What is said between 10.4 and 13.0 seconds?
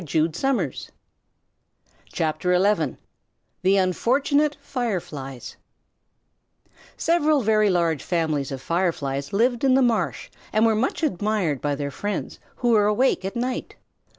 and were much admired by their friends who were